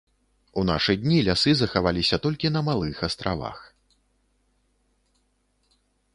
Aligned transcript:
У 0.59 0.61
нашы 0.69 0.95
дні 1.01 1.19
лясы 1.27 1.51
захаваліся 1.59 2.17
толькі 2.25 2.47
на 2.55 2.65
малых 2.71 3.05
астравах. 3.09 3.61